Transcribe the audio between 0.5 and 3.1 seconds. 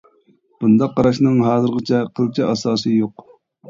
بۇنداق قاراشنىڭ ھازىرغىچە قىلچە ئاساسى